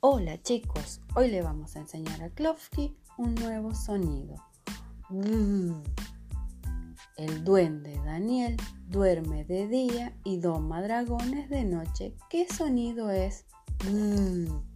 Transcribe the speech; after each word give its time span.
Hola 0.00 0.40
chicos, 0.40 1.00
hoy 1.16 1.26
le 1.26 1.42
vamos 1.42 1.74
a 1.74 1.80
enseñar 1.80 2.22
a 2.22 2.30
Klofki 2.30 2.96
un 3.16 3.34
nuevo 3.34 3.74
sonido. 3.74 4.36
Mm. 5.08 5.72
El 7.16 7.42
duende 7.42 8.00
Daniel 8.04 8.56
duerme 8.86 9.44
de 9.44 9.66
día 9.66 10.16
y 10.22 10.38
doma 10.38 10.82
dragones 10.82 11.50
de 11.50 11.64
noche. 11.64 12.14
¿Qué 12.30 12.46
sonido 12.46 13.10
es? 13.10 13.44
Mm. 13.90 14.67